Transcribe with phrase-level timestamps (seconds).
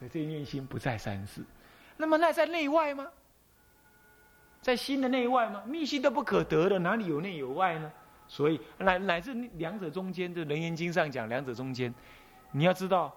[0.00, 1.44] 所以这念心不在三世。
[1.98, 3.06] 那么那在内外吗？
[4.62, 5.62] 在心的内外吗？
[5.66, 7.92] 密心都不可得的，哪里有内有外呢？
[8.26, 11.94] 所以乃乃至两者中间，就《楞严经》上讲两者中间，
[12.52, 13.14] 你要知道，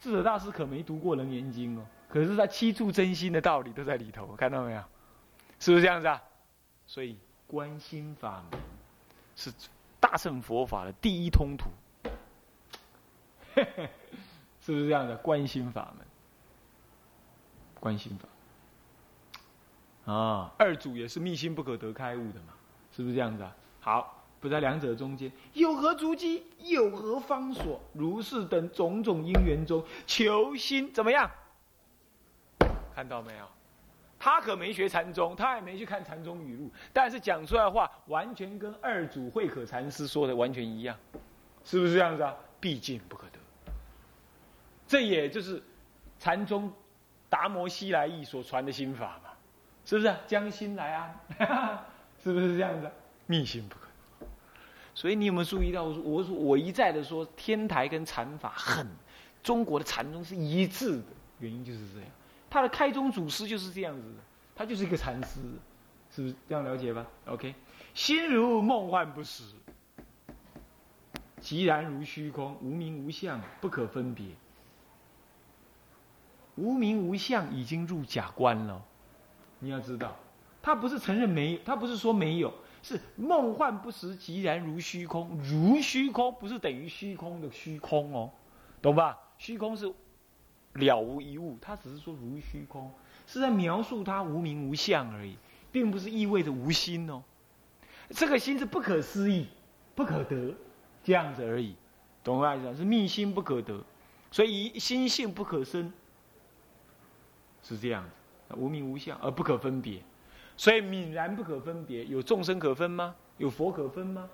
[0.00, 4.82] 智者大师可没读过《楞严经》哦，可是他七处真心的道理都在里头，看到没有？
[5.60, 6.20] 是不是这样子啊？
[6.86, 8.60] 所以观心法门
[9.36, 9.52] 是
[10.00, 11.70] 大乘佛法的第一通途，
[14.60, 15.16] 是不是这样的？
[15.18, 16.06] 观心法门，
[17.84, 18.16] 观心
[20.06, 22.54] 法啊，二祖也是密心不可得开悟的嘛，
[22.90, 23.54] 是不是这样子啊？
[23.80, 24.20] 好。
[24.40, 26.44] 不在两者中间，有何足迹？
[26.58, 27.80] 有何方所？
[27.94, 31.30] 如是等种种因缘中求心怎么样？
[32.94, 33.46] 看到没有？
[34.18, 40.94] 他可没学禅宗，他也没去看禅宗语录，但是讲出来的话，完全跟二祖慧可禅师说的完全一样，
[41.64, 42.36] 是不是这样子啊？
[42.60, 43.38] 毕竟不可得。
[44.86, 45.62] 这也就是
[46.18, 46.70] 禅宗
[47.34, 49.30] 达摩西来意所传的心法嘛，
[49.84, 50.14] 是不是？
[50.24, 51.80] 将心来安，
[52.22, 52.88] 是不是这样子？
[53.26, 54.26] 密心不可。
[54.94, 55.82] 所以你有没有注意到？
[55.82, 58.86] 我说，我，我一再的说，天台跟禅法很，
[59.42, 61.06] 中国的禅宗是一致的，
[61.40, 62.08] 原因就是这样。
[62.48, 64.18] 他的开宗祖师就是这样子的，
[64.54, 65.40] 他就是一个禅师，
[66.14, 67.52] 是不是这样了解吧？OK，
[67.94, 69.42] 心如梦幻不实，
[71.40, 74.26] 寂然如虚空，无名无相，不可分别。
[76.56, 78.82] 无名无相已经入假观了，
[79.58, 80.16] 你要知道，
[80.62, 82.52] 他不是承认没有，他不是说没有。
[82.82, 85.40] 是梦幻不实，即然如虚空。
[85.42, 88.30] 如虚空不是等于虚空的虚空哦，
[88.82, 89.18] 懂吧？
[89.38, 89.90] 虚空是
[90.74, 92.92] 了无一物，他只是说如虚空，
[93.26, 95.34] 是在描述它无名无相而已，
[95.72, 97.22] 并不是意味着无心哦。
[98.10, 99.46] 这个心是不可思议、
[99.94, 100.54] 不可得
[101.02, 101.74] 这样子而已，
[102.22, 102.76] 懂我意思？
[102.76, 103.82] 是密心不可得，
[104.30, 105.90] 所以心性不可生，
[107.64, 110.00] 是这样子，无名无相而不可分别。
[110.56, 113.16] 所以泯然不可分别，有众生可分吗？
[113.38, 114.30] 有佛可分吗？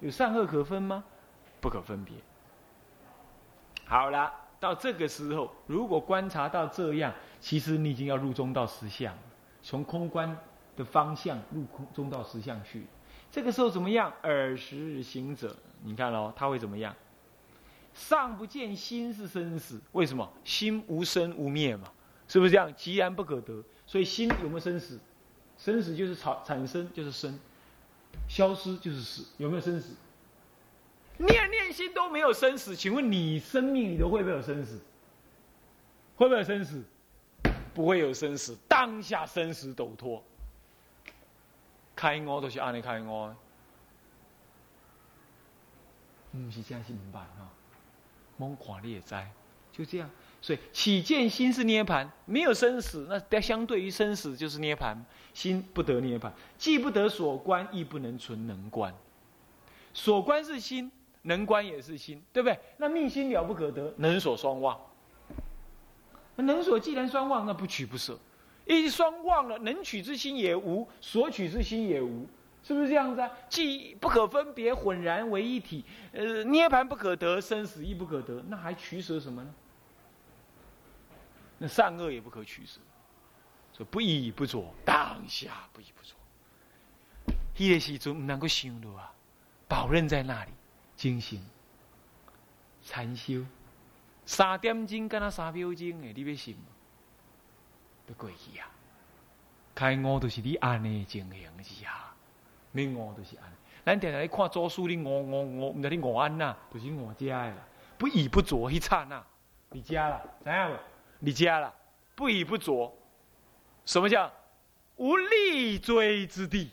[0.00, 1.02] 有善恶可分吗？
[1.60, 2.16] 不可分别。
[3.86, 9.16] 好了，到这个时候，如果观察到这样，其实你已经要入中道实相，
[9.62, 10.36] 从空观
[10.76, 12.86] 的方向入空中道实相去。
[13.30, 14.12] 这个时候怎么样？
[14.24, 16.94] 耳识行者，你看喽，他会怎么样？
[17.94, 20.30] 上不见心是生死，为什么？
[20.44, 21.88] 心无生无灭嘛，
[22.28, 22.74] 是不是这样？
[22.74, 24.98] 极然不可得，所以心有没有生死？
[25.58, 27.38] 生死就是产产生就是生，
[28.28, 29.94] 消失就是死，有没有生死？
[31.18, 34.80] 念念心都没有生死，请问你生命里头会不会有生死？
[36.16, 36.82] 会不会有生死？
[37.74, 40.22] 不会有生死，当下生死抖脱。
[41.94, 43.34] 开悟都是按你开悟，
[46.32, 47.48] 不是这样是明白哈？
[48.38, 49.14] 蒙看你也知，
[49.70, 50.10] 就这样。
[50.42, 55.02] 所以起见心是涅盘，没有生死，那相对于生死就是涅盘。
[55.32, 58.92] 心不得涅盘，既不得所观，亦不能存能观。
[59.94, 60.90] 所观是心，
[61.22, 62.58] 能观也是心，对不对？
[62.76, 64.78] 那命心了不可得，能所双忘。
[66.36, 68.18] 能所既然双忘，那不取不舍。
[68.66, 72.26] 一双忘了，能取之心也无，所取之心也无，
[72.62, 73.30] 是不是这样子啊？
[73.48, 75.84] 既不可分别，浑然为一体。
[76.12, 79.54] 呃，涅盘不可得，生死亦不可得，那还取舍什么呢？
[81.62, 82.80] 那善恶也不可取舍，
[83.72, 86.16] 说不依不着，当下不依不着。
[87.54, 89.12] 迄个时阵唔能够想到啊，
[89.68, 90.50] 宝刃在那里，
[90.96, 91.40] 精行
[92.82, 93.46] 禅修，
[94.26, 96.56] 三点钟跟他三秒钟诶，你要信？
[98.08, 98.68] 都过去啊！
[99.72, 102.12] 开悟都是你安尼情形之下，
[102.72, 103.44] 你悟都是安。
[103.84, 107.54] 咱定定看祖书，你悟悟悟，唔知你悟安呐，就是悟家啦。
[107.96, 109.24] 不依不着，迄刹那，
[109.70, 110.78] 你家啦，知影无？
[111.24, 111.72] 你家了，
[112.16, 112.92] 不以不着，
[113.86, 114.28] 什么叫
[114.96, 116.72] 无立锥之地？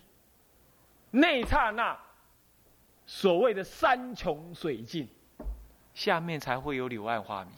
[1.12, 1.96] 那刹那，
[3.06, 5.07] 所谓的山穷水尽，
[5.94, 7.54] 下面才会有柳暗花明。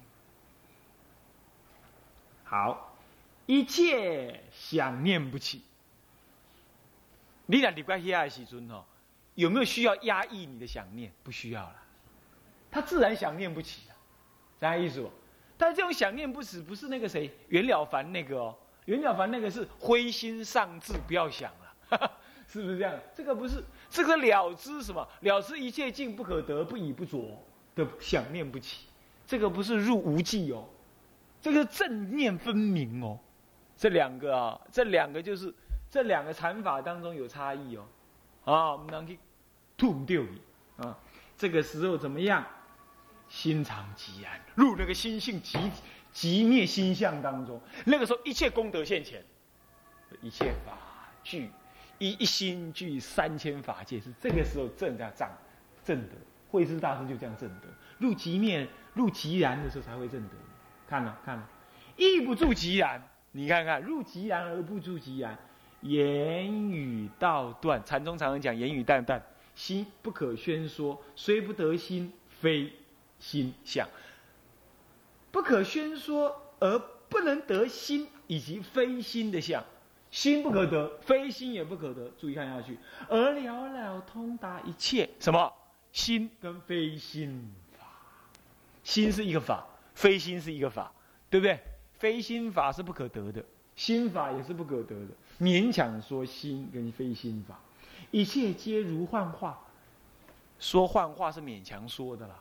[2.43, 2.93] 好，
[3.45, 5.63] 一切想念不起。
[7.45, 8.83] 你俩离开黑暗时尊哦，
[9.35, 11.09] 有没有需要压抑你的想念？
[11.23, 11.75] 不需要了，
[12.69, 13.95] 他自然想念不起了，
[14.59, 15.09] 啥意思不？
[15.61, 22.11] 但这种想念不死，不是那个谁袁了凡那个哦，袁了凡那个是灰心丧志，不要想了，
[22.49, 22.99] 是不是这样？
[23.13, 25.07] 这个不是，这个了知什么？
[25.19, 27.37] 了知一切境不可得，不以不着
[27.75, 28.87] 的想念不起，
[29.27, 30.65] 这个不是入无记哦，
[31.39, 33.19] 这个正念分明哦，
[33.77, 35.53] 这两个啊，这两个就是
[35.91, 37.85] 这两个禅法当中有差异哦，
[38.45, 39.19] 啊，我们能去
[39.77, 40.41] 吐掉你
[40.83, 40.97] 啊，
[41.37, 42.43] 这个时候怎么样？
[43.31, 45.57] 心常极然，入那个心性极
[46.11, 49.23] 极灭心相当中，那个时候一切功德现前，
[50.21, 50.77] 一切法
[51.23, 51.49] 具
[51.97, 55.31] 一一心具三千法界，是这个时候正在障
[55.81, 56.15] 正德。
[56.49, 60.35] 慧智大师就这样正德，入极灭入极然的时候才会正德。
[60.85, 61.49] 看了看了，
[61.95, 63.01] 亦不住即然。
[63.31, 65.39] 你看看入极然而不住即然，
[65.79, 67.81] 言语道断。
[67.85, 69.23] 禅宗常常讲言语淡淡，
[69.55, 72.11] 心不可宣说，虽不得心，
[72.41, 72.73] 非
[73.21, 73.87] 心相。
[75.31, 76.77] 不可宣说而
[77.07, 79.63] 不能得心，以及非心的相，
[80.11, 82.11] 心不可得，非心也不可得。
[82.17, 82.77] 注意看下去，
[83.07, 85.53] 而了了通达一切什么
[85.93, 87.85] 心跟非心法，
[88.83, 89.65] 心是一个法。
[89.93, 90.91] 非心是一个法，
[91.29, 91.59] 对不对？
[91.99, 93.43] 非心法是不可得的，
[93.75, 95.09] 心法也是不可得的。
[95.39, 97.59] 勉强说心跟非心法，
[98.09, 99.59] 一切皆如幻化。
[100.59, 102.35] 说幻化是勉强说的啦。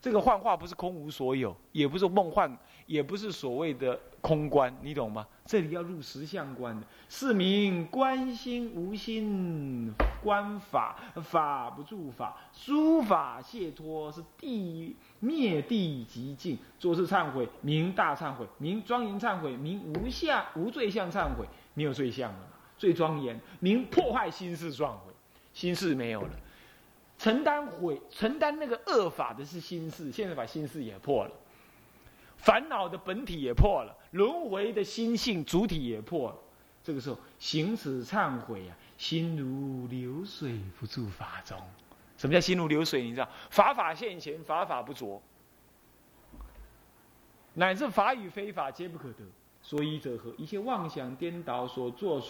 [0.00, 2.50] 这个幻化不是空无所有，也不是梦幻，
[2.86, 5.26] 也不是所谓的空观，你懂吗？
[5.44, 9.92] 这里要入实相观的，是名观心无心，
[10.22, 22.48] 观法法不住法，诸法解脱是地灭地极境，做事忏悔，名大忏悔，名庄严忏悔，名无相无罪相忏悔，没有罪相了，
[22.78, 25.12] 最庄严，名破坏心事忏悔，
[25.52, 26.30] 心事没有了。
[27.20, 31.30] 承担毁承担那个恶法的是心事，现在把心事也破了，
[32.38, 36.36] 烦恼的本体也破了，轮回的心性主体也破了。
[36.82, 41.58] 这个时候行此忏悔啊，心如流水不住法中。
[42.16, 43.02] 什么叫心如流水？
[43.02, 45.20] 你知道，法法现前，法法不着，
[47.52, 49.24] 乃至法与非法皆不可得。
[49.60, 50.32] 所以者何？
[50.38, 52.22] 一切妄想颠倒所作。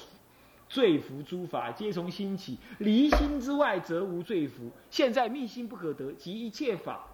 [0.70, 4.70] 罪福诸法皆从心起，离心之外则无罪福。
[4.88, 7.04] 现在密心不可得，即一切法，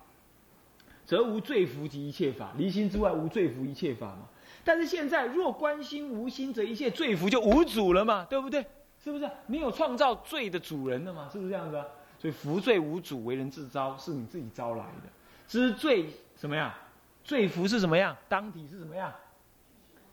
[1.06, 2.52] 则无罪福及一切法。
[2.58, 4.28] 离心之外无罪福一切法嘛？
[4.62, 8.26] 但是现在若观心无心，则一切罪福就无主了嘛？
[8.28, 8.62] 对不对？
[9.02, 9.26] 是不是？
[9.46, 11.26] 没有创造罪的主人了嘛？
[11.32, 11.82] 是不是这样子？
[12.18, 15.08] 所以福罪无主，为人自招，是你自己招来的。
[15.48, 16.70] 知罪什么样？
[17.24, 18.14] 罪福是什么样？
[18.28, 19.10] 当体是什么样？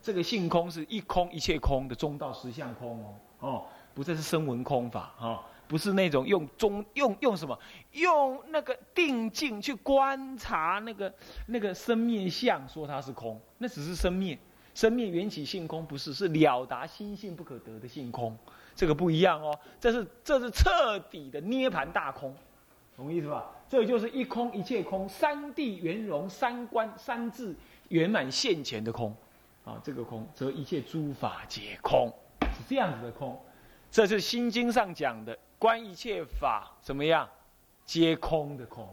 [0.01, 3.15] 这个性空是一空一切空的中道实相空哦。
[3.43, 7.59] 哦，不再是声闻空法啊，不是那种用中用用什么？
[7.91, 11.13] 用那个定境去观察那个
[11.47, 14.39] 那个生灭相，说它是空，那只是生灭，
[14.73, 18.33] 生灭缘起性空，不是是了达心性不可得的性空，
[18.73, 22.33] 这个不一样哦，这是这是彻底的涅盘大空，
[22.95, 23.51] 懂意思吧？
[23.67, 27.53] 这就是一空一切空，三地圆融，三观三智
[27.89, 29.13] 圆满现前的空，
[29.65, 32.09] 啊，这个空则一切诸法皆空。
[32.63, 33.38] 是这样子的空，
[33.92, 37.30] 这是《心经》上讲的，观一切法怎么样，
[37.86, 38.88] 皆空的空，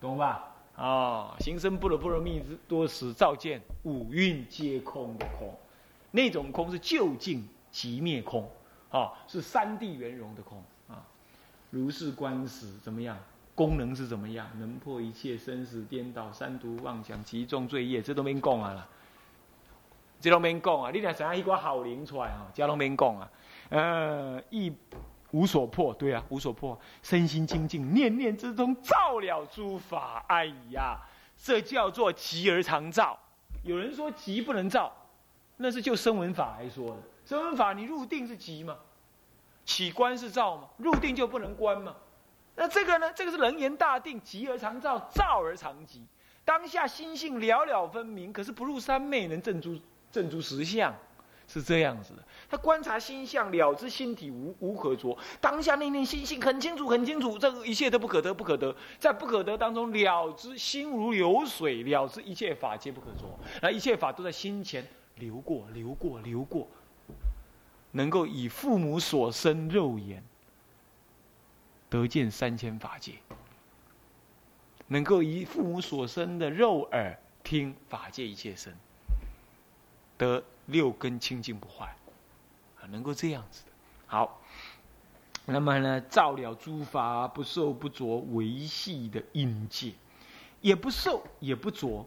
[0.00, 0.46] 懂吧？
[0.76, 5.52] 啊，行深般若波罗蜜多时，照见五蕴皆空的空，
[6.12, 8.48] 那种空是究竟即灭空，
[8.90, 11.04] 啊，是三谛圆融的空啊。
[11.70, 13.18] 如是观时怎么样？
[13.56, 14.48] 功能是怎么样？
[14.58, 18.88] 能破一切生死颠倒、三毒妄想、极重罪业，这都没讲啊了。
[20.20, 20.90] 这拢免讲啊！
[20.92, 23.30] 你若知影一个好灵出来吼，这拢免讲啊。
[23.70, 24.70] 呃，亦
[25.30, 30.22] 无所破，对啊，无所破，身心清净，念念之中照了诸法。
[30.28, 30.98] 哎呀，
[31.36, 33.18] 这叫做极而常照。
[33.62, 34.92] 有人说极不能照，
[35.56, 36.96] 那是就声闻法来说的。
[37.24, 38.76] 声闻法你入定是极嘛，
[39.64, 41.94] 起观是照嘛，入定就不能观嘛。
[42.56, 43.10] 那这个呢？
[43.14, 46.04] 这个是人言大定，极而常照，照而常极。
[46.44, 49.78] 当下心性了了分明，可是不入三昧，能证诸。
[50.10, 50.94] 正诸实相，
[51.46, 52.24] 是这样子的。
[52.48, 55.16] 他观察心相，了知心体无无可着。
[55.40, 58.74] 当下那念心性很清楚，很清楚，这个一切都不可得，不可得。
[58.98, 63.38] 在不可得当中，了知心如流水，了知一切法皆不可着。
[63.62, 64.86] 那一切法都在心前
[65.16, 66.66] 流过，流过，流过。
[67.92, 70.22] 能够以父母所生肉眼
[71.88, 73.14] 得见三千法界，
[74.86, 78.72] 能够以父母所生的肉耳听法界一切声。
[80.20, 81.96] 得六根清净不坏，
[82.78, 83.70] 啊，能够这样子的。
[84.06, 84.38] 好，
[85.46, 89.94] 那么呢，照了诸法不受不着维系的音界，
[90.60, 92.06] 也不受也不着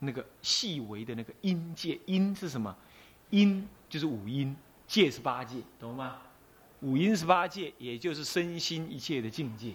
[0.00, 2.00] 那个细微的那个音界。
[2.06, 2.76] 音是什么？
[3.30, 4.56] 音就是五音，
[4.88, 6.18] 界是八界，懂吗？
[6.80, 9.74] 五音是八界，也就是身心一切的境界，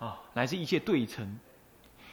[0.00, 1.38] 啊，乃至一切对称，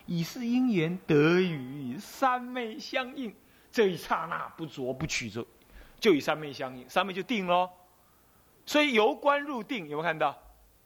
[0.05, 3.33] 以是因缘得与三昧相应。
[3.71, 5.45] 这一刹那不着不取着，
[5.99, 7.69] 就与三昧相应，三昧就定喽。
[8.65, 10.37] 所以由观入定，有没有看到？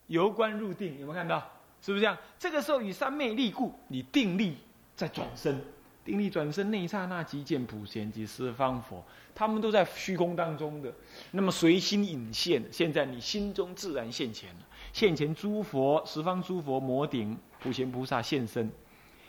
[0.07, 1.39] 由观入定，有没有看到？
[1.81, 2.17] 是不是这样？
[2.37, 4.57] 这个时候与三昧立故，你定力
[4.95, 5.61] 再转身，
[6.03, 10.93] 定力转身那一刹那即见普贤及十方佛，他们都在虚空当中的。
[11.31, 14.59] 那么随心引现，现在你心中自然现前了。
[14.93, 18.71] 现前诸佛十方诸佛摩顶普贤菩萨现身，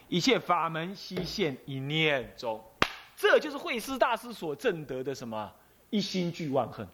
[0.07, 2.63] 一切法门悉现一念中。
[3.17, 5.51] 这就是慧师大师所证得的什么
[5.89, 6.87] 一心具万恨，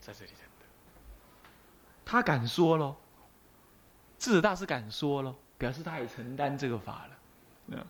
[0.00, 0.66] 在这里证得。
[2.04, 2.94] 他敢说喽，
[4.18, 7.18] 智者大师敢说喽，表示他也承担这个法了。
[7.66, 7.86] 嗯。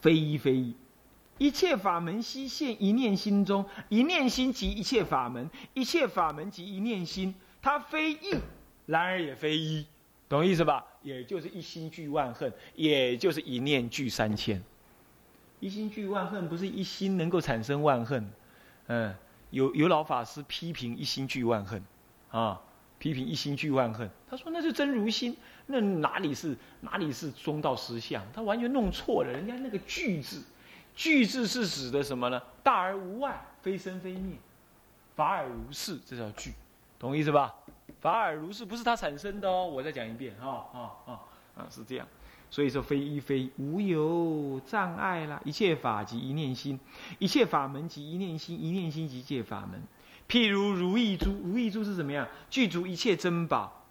[0.00, 0.76] 非一非一，
[1.38, 7.34] 一切法门悉现一念心中，一念心即一切法门，一切法门即一念心。
[7.60, 8.38] 它非一，
[8.86, 9.84] 然而也非一，
[10.28, 10.86] 懂意思吧？
[11.02, 14.62] 也就是一心具万恨，也就是一念具三千。
[15.60, 18.30] 一心具万恨，不是一心能够产生万恨。
[18.86, 19.14] 嗯，
[19.50, 21.82] 有有老法师批评一心具万恨，
[22.30, 22.60] 啊，
[22.98, 24.08] 批评一心具万恨。
[24.30, 25.36] 他说那是真如心。
[25.70, 28.24] 那哪里是哪里是中道实相？
[28.32, 29.30] 他完全弄错了。
[29.30, 30.42] 人家那个“具”字
[30.96, 32.40] ，“具”字是指的什么呢？
[32.62, 34.36] 大而无外，非生非灭，
[35.14, 36.54] 法尔如是，这叫“具”，
[36.98, 37.54] 懂意思吧？
[38.00, 39.66] 法尔如是不是他产生的哦。
[39.66, 41.20] 我再讲一遍，哈啊啊
[41.54, 42.08] 啊，是这样。
[42.50, 45.40] 所以说，非一非无有障碍啦。
[45.44, 46.80] 一切法即一念心，
[47.18, 49.82] 一切法门即一念心，一念心即一切法门。
[50.28, 52.26] 譬如如意珠，如意珠是怎么样？
[52.50, 53.84] 具足一切珍宝。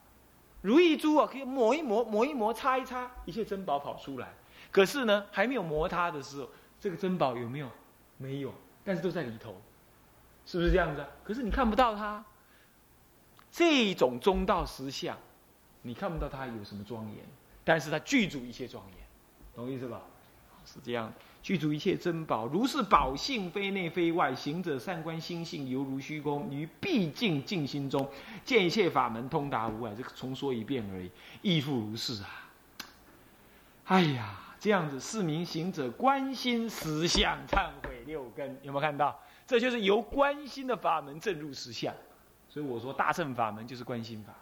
[0.62, 4.34] 如意珠啊，可以磨一磨，磨一磨，擦一擦，一切珍宝跑出来。
[4.72, 6.50] 可是呢，还没有磨它的时候，
[6.80, 7.70] 这个珍宝有没有？
[8.18, 9.62] 没有，但是都在里头，
[10.46, 11.06] 是不是这样子？
[11.24, 12.26] 可是你看不到它。
[13.52, 15.18] 这种中道实相，
[15.82, 17.18] 你看不到它有什么庄严，
[17.68, 19.06] 但是他具足一切庄严，
[19.54, 20.00] 懂意思吧？
[20.66, 21.14] 是这样的。
[21.44, 24.34] 具足一切珍宝，如是宝性，非内非外。
[24.34, 26.50] 行者善观心性，犹如虚空。
[26.50, 28.10] 于毕竟静心中，
[28.46, 29.94] 见一切法门通达无碍。
[29.98, 32.50] 这个重说一遍而已，亦复如是啊！
[33.84, 38.58] 哎呀，这样子，四名行者观心实相，忏悔六根。
[38.64, 39.20] 有没有看到？
[39.46, 41.94] 这就是由观心的法门证入实相。
[42.48, 44.34] 所以我说，大乘法门就是观心法，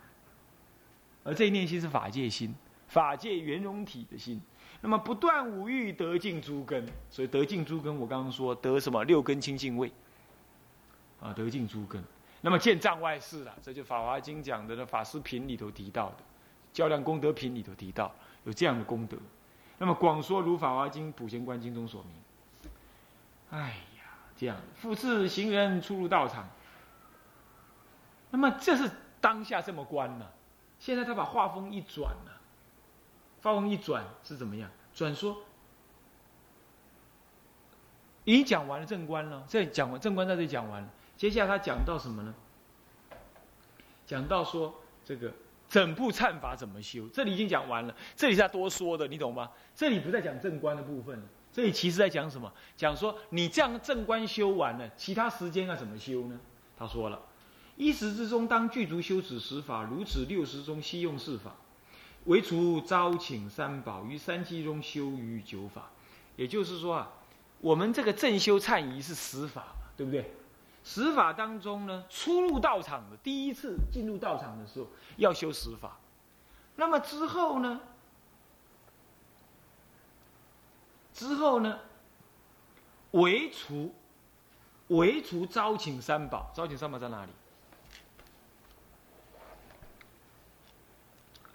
[1.24, 2.56] 而这一念心是法界心，
[2.88, 4.42] 法界圆融体的心。
[4.82, 9.92] 那么不断五欲得尽诸根，所以得尽诸根，我刚刚说得什么六根清净位，
[11.20, 12.04] 啊，得尽诸根。
[12.42, 16.18] 那么见障外事了，这就《法华经》讲的《法师品》里头提到的，
[16.72, 18.14] 《较量功德品》里头提到
[18.44, 19.18] 有这样的功德。
[19.80, 22.14] 那么广说如《法华经》《普贤观经》中所明。
[23.50, 24.04] 哎呀，
[24.36, 26.48] 这样复次行人出入道场，
[28.30, 30.26] 那么这是当下这么观呢？
[30.78, 32.32] 现在他把画风一转呢？
[33.46, 34.68] 发风一转是怎么样？
[34.92, 35.38] 转说
[38.24, 42.34] 已经讲完了正观了，这讲完正观在这里讲完了，接下来他讲到什么呢？
[44.08, 44.74] 讲到说
[45.04, 45.32] 这个
[45.70, 49.52] 整部忏法怎么修，这里已经讲完了，这里是要多说的，你懂吗？
[49.76, 51.22] 这里不再讲正观的部分，
[51.54, 52.52] 这里其实在讲什么？
[52.76, 56.40] 讲说你这样正观修完了，其他时间要怎么修呢？
[56.76, 57.22] 他说了，
[57.76, 61.56] 一时之中当具足修此十法，如此六十中悉用四法。
[62.26, 65.90] 唯除招请三宝于三七中修于九法，
[66.36, 67.12] 也就是说啊，
[67.62, 70.34] 我们这个正修忏仪是十法嘛，对不对？
[70.84, 75.98] 十法当中呢，初入道场的第一次进入道场的时候要修十法，
[76.76, 77.82] 那么之后呢？
[81.14, 81.80] 之后呢？
[83.12, 83.94] 唯除
[84.90, 87.32] 唯除招请三宝，招请三宝在哪里？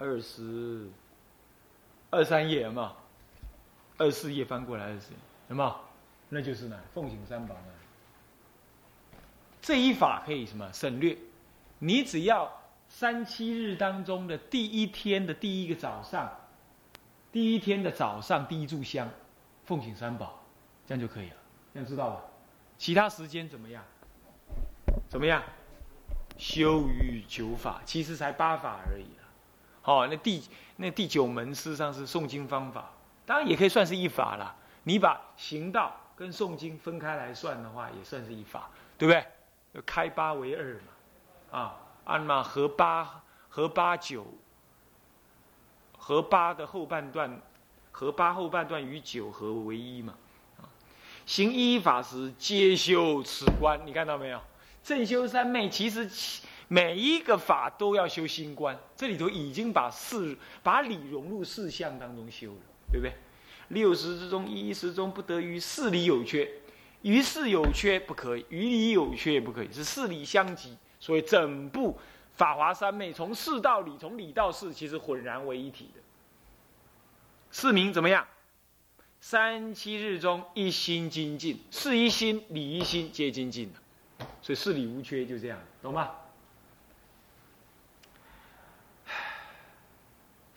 [0.01, 0.89] 二十
[2.09, 2.93] 二三页嘛，
[3.99, 5.09] 二四页翻过来二十，
[5.47, 5.79] 什么？
[6.27, 9.21] 那就是呢，奉行三宝呢。
[9.61, 11.15] 这一法可以什么省略？
[11.77, 12.51] 你只要
[12.89, 16.35] 三七日当中的第一天的第一个早上，
[17.31, 19.07] 第一天的早上第一炷香，
[19.65, 20.43] 奉行三宝，
[20.87, 21.35] 这样就可以了。
[21.75, 22.21] 这样知道吧？
[22.79, 23.83] 其他时间怎么样？
[25.07, 25.43] 怎么样？
[26.39, 29.05] 修于九法，其实才八法而已。
[29.83, 30.43] 哦，那第
[30.75, 32.91] 那第九门事实上是诵经方法，
[33.25, 34.55] 当然也可以算是一法了。
[34.83, 39.13] 你把行道跟诵经分开来算的话，也算是一法，对不
[39.73, 39.81] 对？
[39.85, 44.25] 开八为二嘛，啊，按嘛合八合八九，
[45.97, 47.41] 合八的后半段，
[47.91, 50.13] 合八后半段与九合为一嘛，
[50.59, 50.69] 啊，
[51.25, 54.39] 行一法时皆修此观，你看到没有？
[54.83, 56.45] 正修三昧其实其。
[56.73, 63.13] 每一个法都要修心观，这里头已经把事把理融入事相当中修了，对不对？
[63.67, 66.49] 六十之中一时中不得于事理有缺，
[67.01, 70.77] 于事有缺不可以，于理有缺也不可以，是事理相及。
[70.97, 71.99] 所以整部
[72.35, 75.99] 法华三昧从事到理，从理到事，其实浑然为一体的。
[77.51, 78.25] 四名怎么样？
[79.19, 83.69] 三七日中一心精进，事一心、理一心皆精进
[84.41, 86.11] 所以事理无缺，就这样，懂吗？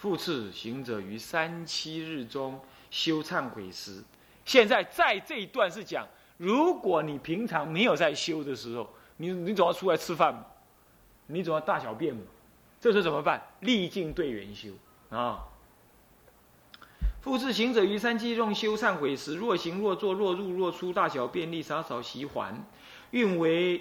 [0.04, 4.04] 复次，行者于三七日中修忏悔时，
[4.44, 6.06] 现在在这一段是讲，
[6.36, 10.44] 如果你平常没有在修的时候，你你总要出来吃饭，
[11.28, 12.20] 你总要大小便嘛，
[12.78, 13.42] 这时候怎么办？
[13.60, 14.72] 历尽对缘修
[15.08, 15.48] 啊。
[17.22, 22.62] 复次，行者于三七日中修忏悔时，若行若坐若入若出，大小便利洒扫习还，
[23.12, 23.80] 运为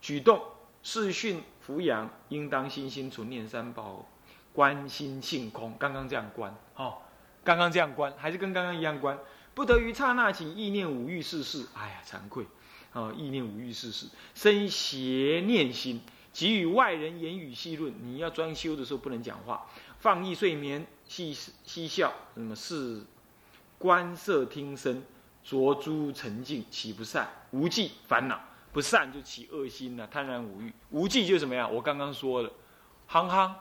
[0.00, 0.42] 举动，
[0.82, 4.08] 视训抚养，应当心心存念三宝。
[4.52, 6.98] 观心性空，刚刚这样观，哦，
[7.42, 9.18] 刚刚这样观，还是跟刚刚一样观，
[9.54, 12.46] 不得于刹那起意念五欲事事，哎呀，惭愧，
[12.92, 16.02] 啊，意念五欲事事，生邪念心，
[16.34, 19.66] 给予外人言语细论，你要专修的时候不能讲话，
[20.00, 21.32] 放逸睡眠，嬉
[21.64, 23.02] 嬉笑，那么是
[23.78, 25.02] 观色听声，
[25.42, 28.38] 着诸沉静，起不善，无忌烦恼，
[28.70, 31.66] 不善就起恶心了，贪婪无欲，无忌就什么呀？
[31.66, 32.52] 我刚刚说了，
[33.06, 33.56] 憨憨。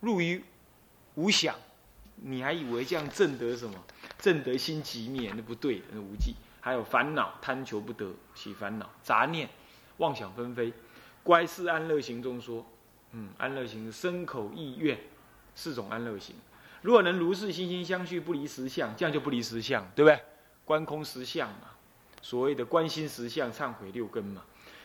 [0.00, 0.42] 入于
[1.14, 1.54] 无想，
[2.16, 3.74] 你还以为这样正得什么？
[4.18, 6.34] 正得心即灭，那不对，那无忌。
[6.60, 9.48] 还有烦恼，贪求不得，起烦恼，杂念，
[9.96, 10.72] 妄想纷飞。
[11.22, 12.66] 乖是安乐行中说，
[13.12, 14.98] 嗯，安乐行身口意愿
[15.54, 16.36] 四种安乐行。
[16.82, 20.20] 如果能如是心心相续，不离实相，这样就不离实相，对不对？
[20.64, 21.70] 观空实相嘛，
[22.22, 24.42] 所谓的观心实相，忏悔六根嘛。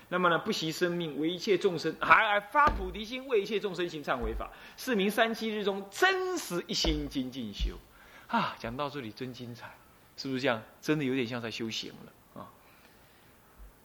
[0.09, 7.75] 那么呢，不惜生命为一切众生，还还发菩提心为一切众生行忏悔法，是名三七日中真实一心精进修。
[8.27, 9.75] 啊，讲到这里真精彩，
[10.15, 10.61] 是不是这样？
[10.79, 12.41] 真的有点像在修行了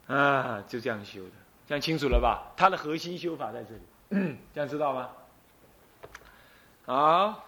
[0.08, 0.14] 啊！
[0.14, 1.32] 啊，就这样修的，
[1.66, 2.52] 这样清楚了吧？
[2.56, 5.08] 它的核心修法在这里， 这样知道吗？
[6.84, 7.44] 好，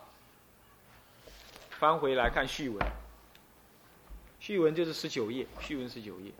[1.71, 2.87] 翻回来看序文，
[4.43, 6.33] 序文就是十九页，序文十九页。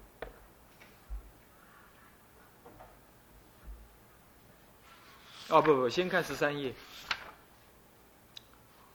[5.49, 6.75] 哦不不，先看十三页。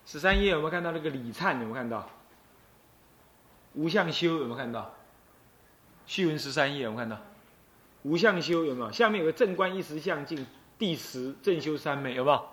[0.05, 1.53] 十三页有没有看到那个李灿？
[1.53, 2.09] 有没有看到？
[3.75, 4.93] 无相修有没有看到？
[6.05, 7.17] 序文十三页有没有看到？
[8.03, 8.91] 无相修有没有？
[8.91, 10.45] 下面有个正观一时相境，
[10.77, 12.45] 第十正修三昧有没有？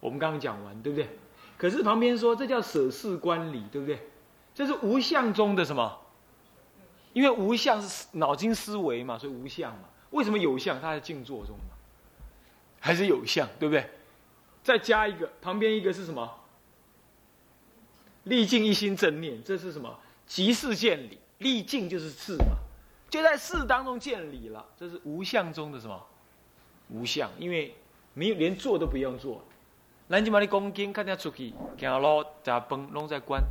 [0.00, 1.08] 我们刚刚讲完，对不对？
[1.56, 4.09] 可是旁边说这叫舍事观理，对不对？
[4.60, 5.98] 这是无相中的什么？
[7.14, 9.88] 因为无相是脑筋思维嘛，所以无相嘛。
[10.10, 10.78] 为什么有相？
[10.78, 11.74] 它在静坐中嘛。
[12.78, 13.88] 还是有相，对不对？
[14.62, 16.30] 再加一个，旁边一个是什么？
[18.24, 19.98] 历尽一心正念，这是什么？
[20.26, 22.58] 即事见理，历尽就是事嘛，
[23.08, 24.62] 就在事当中见理了。
[24.78, 26.06] 这是无相中的什么？
[26.90, 27.74] 无相，因为
[28.12, 29.42] 没有连做都不用做。
[30.08, 33.42] 南京把你恭敬看下出去，行路咋崩拢在观，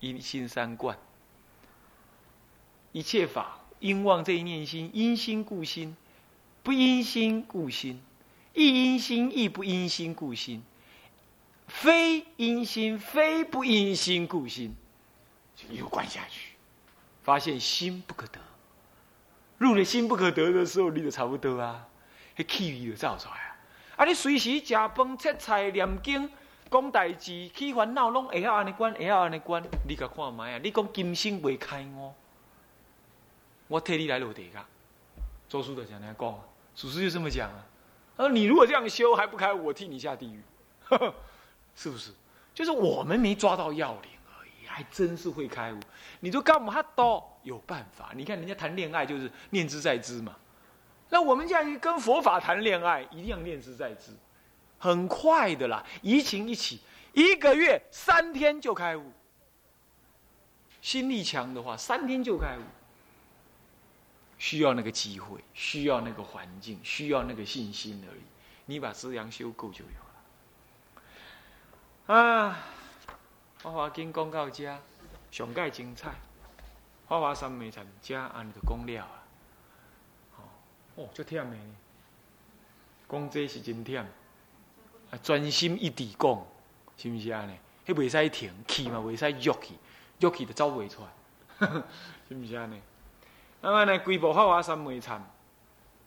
[0.00, 0.98] 一心三观，
[2.92, 5.96] 一切法因望这一念心，因心故心，
[6.62, 8.02] 不因心故心。
[8.54, 10.62] 亦因心，亦不因心故心；
[11.68, 14.74] 非因心，非不因心故心。
[15.54, 16.52] 就又观下去，
[17.22, 18.40] 发现心不可得。
[19.58, 21.86] 入了心不可得的时候，你就差不多啊，
[22.36, 23.56] 那气味就造出来啊。
[23.96, 26.30] 啊，你随时食饭、切菜、念经、
[26.70, 29.62] 讲代志、起烦恼，拢会晓安尼管，会晓安尼管。
[29.86, 30.60] 你甲看卖啊？
[30.62, 32.12] 你讲今生未开悟，
[33.68, 34.64] 我替你来落地噶。
[35.48, 36.40] 周书的讲那讲，
[36.74, 37.64] 祖师就这么讲啊。
[38.16, 40.42] 他说你如果这样修还不开悟，我替你下地狱，
[41.76, 42.10] 是不是？
[42.54, 45.78] 就是我们没抓到要领而已，还真是会开悟。
[46.20, 48.12] 你说干嘛都有办法？
[48.14, 50.34] 你看人家谈恋爱就是念之在之嘛。
[51.10, 54.10] 那我们这样跟佛法谈恋爱，一定要念之在之，
[54.78, 56.80] 很快的啦，移情一起，
[57.12, 59.12] 一个月三天就开悟。
[60.82, 62.62] 心力强的话，三天就开悟。
[64.38, 68.20] 需要那个机会，需要那个环境，需要那个信心而已。
[68.66, 69.90] 你把资粮修够就有
[72.10, 72.14] 了。
[72.14, 72.58] 啊，
[73.62, 74.78] 花花经讲到这，
[75.30, 76.14] 上盖精彩。
[77.06, 79.24] 花花三昧禅家安就讲了啊。
[80.96, 81.56] 哦，足忝的。
[83.08, 84.04] 讲这是真忝，
[85.10, 86.46] 啊，专心一地讲，
[86.96, 87.52] 是不是安尼？
[87.86, 89.74] 迄袂使停，气嘛袂使喐去，
[90.18, 91.68] 喐去就走袂出来，
[92.28, 92.80] 是不是安尼？
[93.60, 95.24] 那么呢，规部法华三昧禅，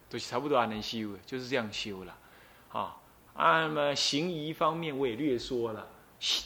[0.10, 2.18] 就是差不多还能修的，就是这样修了，
[2.74, 2.98] 啊，
[3.36, 5.88] 那么行仪方面我也略说了，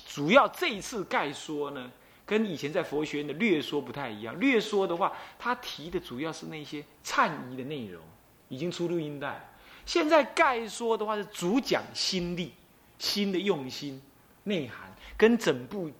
[0.07, 1.91] 主要这一次概说呢，
[2.25, 4.39] 跟以前在佛学院的略说不太一样。
[4.39, 8.01] 略说的话，他提的主要是那些忏仪的内容，
[8.49, 9.49] 已经出录音带。
[9.85, 12.53] 现在概说的话是主讲心力、
[12.97, 14.01] 心的用心、
[14.43, 15.91] 内涵，跟整部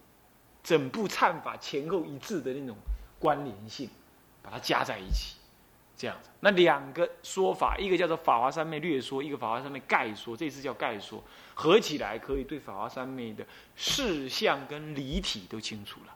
[0.64, 2.76] 整部忏法前后一致的那种
[3.20, 3.90] 关联性，
[4.42, 5.36] 把它加在一起，
[5.98, 6.30] 这样子。
[6.40, 16.16] 那两个说法，一个叫做《法华三昧略说》，一个《法华三昧概说》，这次叫概说，合起来可以对法华三昧的事项跟离体都清楚了。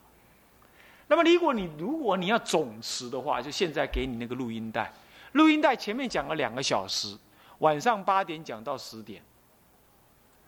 [1.09, 4.91] 那么，如果你如果你要总持的话，就现在给你那个录音带，
[5.31, 7.17] 录音带前面讲了两个小时，
[7.59, 9.23] 晚上八点讲到十点，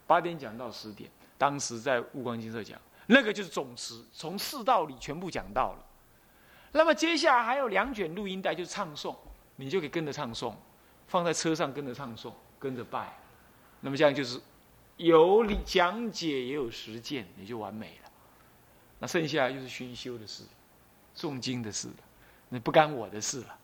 [0.06, 5.86] 八点讲到十点，当时在悟光金色讲，那个就是总持，从四道里全部讲到了。
[6.72, 9.16] 那么接下来还有两卷录音带，就是唱诵，
[9.56, 10.54] 你就可以跟着唱诵，
[11.08, 13.18] 放在车上跟着唱诵，跟着拜。
[13.82, 14.40] 那么这样就是
[14.98, 18.12] 有理讲解，也有实践，也就完美了。
[19.00, 20.44] 那剩下就是熏修的事，
[21.16, 21.96] 诵经的事了，
[22.50, 23.58] 那不干我的事了，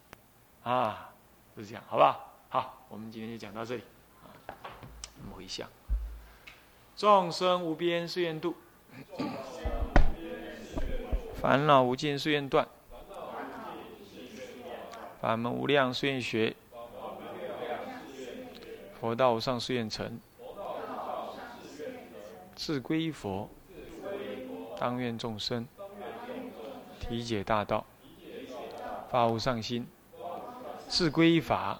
[0.64, 1.14] 啊，
[1.56, 2.35] 就是这样，好不好？
[2.50, 3.84] 好，我们今天就讲到这里，
[4.24, 4.32] 啊，
[5.20, 5.68] 我们回向，
[6.96, 8.56] 众生无边誓愿度，
[11.42, 12.68] 烦恼无尽誓愿断，
[15.22, 16.56] 法门无量誓愿学，
[19.00, 20.20] 佛道无上誓愿成，
[22.56, 23.50] 自归佛。
[24.78, 25.66] 当愿众生。
[27.00, 27.86] 体解大道，
[29.10, 29.88] 发无上心，
[30.88, 31.80] 自归依法。